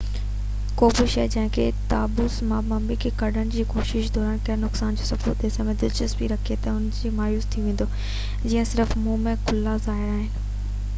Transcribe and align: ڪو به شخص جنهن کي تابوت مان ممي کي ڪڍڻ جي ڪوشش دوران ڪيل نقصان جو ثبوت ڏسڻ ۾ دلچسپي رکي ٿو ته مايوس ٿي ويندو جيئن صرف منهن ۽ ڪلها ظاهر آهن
ڪو 0.77 0.87
به 0.99 1.03
شخص 1.15 1.25
جنهن 1.33 1.49
کي 1.57 1.65
تابوت 1.91 2.37
مان 2.51 2.63
ممي 2.69 2.97
کي 3.03 3.11
ڪڍڻ 3.19 3.51
جي 3.57 3.65
ڪوشش 3.75 4.09
دوران 4.17 4.41
ڪيل 4.49 4.57
نقصان 4.65 4.97
جو 5.03 5.07
ثبوت 5.11 5.45
ڏسڻ 5.45 5.69
۾ 5.75 5.77
دلچسپي 5.85 6.31
رکي 6.35 6.59
ٿو 6.67 6.77
ته 6.99 7.17
مايوس 7.23 7.49
ٿي 7.55 7.67
ويندو 7.71 7.89
جيئن 7.95 8.71
صرف 8.75 8.97
منهن 9.07 9.33
۽ 9.39 9.41
ڪلها 9.51 9.79
ظاهر 9.89 10.11
آهن 10.19 10.31